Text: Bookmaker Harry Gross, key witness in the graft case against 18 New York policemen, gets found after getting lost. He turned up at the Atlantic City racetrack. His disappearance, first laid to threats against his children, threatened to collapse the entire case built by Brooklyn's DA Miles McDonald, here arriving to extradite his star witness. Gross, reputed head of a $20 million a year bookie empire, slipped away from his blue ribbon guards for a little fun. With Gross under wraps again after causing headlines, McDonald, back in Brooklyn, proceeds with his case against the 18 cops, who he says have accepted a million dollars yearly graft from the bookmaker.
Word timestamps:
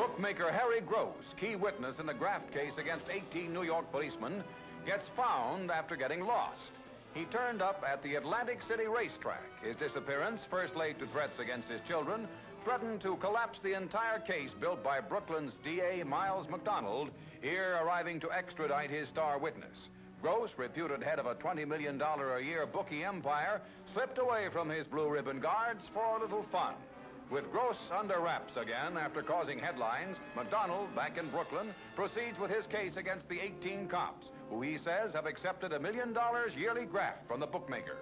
Bookmaker 0.00 0.50
Harry 0.50 0.80
Gross, 0.80 1.12
key 1.38 1.56
witness 1.56 1.98
in 2.00 2.06
the 2.06 2.14
graft 2.14 2.50
case 2.54 2.72
against 2.78 3.10
18 3.10 3.52
New 3.52 3.64
York 3.64 3.92
policemen, 3.92 4.42
gets 4.86 5.04
found 5.14 5.70
after 5.70 5.94
getting 5.94 6.24
lost. 6.24 6.72
He 7.12 7.26
turned 7.26 7.60
up 7.60 7.84
at 7.86 8.02
the 8.02 8.14
Atlantic 8.14 8.60
City 8.66 8.86
racetrack. 8.86 9.44
His 9.62 9.76
disappearance, 9.76 10.40
first 10.48 10.74
laid 10.74 10.98
to 11.00 11.06
threats 11.08 11.38
against 11.38 11.68
his 11.68 11.82
children, 11.86 12.26
threatened 12.64 13.02
to 13.02 13.16
collapse 13.16 13.58
the 13.62 13.76
entire 13.76 14.20
case 14.20 14.48
built 14.58 14.82
by 14.82 15.00
Brooklyn's 15.00 15.52
DA 15.62 16.02
Miles 16.02 16.48
McDonald, 16.48 17.10
here 17.42 17.78
arriving 17.82 18.20
to 18.20 18.32
extradite 18.32 18.88
his 18.88 19.06
star 19.10 19.38
witness. 19.38 19.76
Gross, 20.22 20.48
reputed 20.56 21.02
head 21.02 21.18
of 21.18 21.26
a 21.26 21.34
$20 21.34 21.68
million 21.68 22.00
a 22.00 22.40
year 22.40 22.64
bookie 22.64 23.04
empire, 23.04 23.60
slipped 23.92 24.16
away 24.16 24.48
from 24.50 24.70
his 24.70 24.86
blue 24.86 25.10
ribbon 25.10 25.40
guards 25.40 25.82
for 25.92 26.16
a 26.16 26.22
little 26.22 26.46
fun. 26.50 26.72
With 27.30 27.52
Gross 27.52 27.76
under 27.96 28.18
wraps 28.18 28.56
again 28.56 28.96
after 28.96 29.22
causing 29.22 29.60
headlines, 29.60 30.16
McDonald, 30.34 30.94
back 30.96 31.16
in 31.16 31.30
Brooklyn, 31.30 31.72
proceeds 31.94 32.36
with 32.40 32.50
his 32.50 32.66
case 32.66 32.96
against 32.96 33.28
the 33.28 33.38
18 33.38 33.86
cops, 33.86 34.26
who 34.50 34.60
he 34.62 34.78
says 34.78 35.12
have 35.14 35.26
accepted 35.26 35.72
a 35.72 35.78
million 35.78 36.12
dollars 36.12 36.50
yearly 36.56 36.86
graft 36.86 37.28
from 37.28 37.38
the 37.38 37.46
bookmaker. 37.46 37.98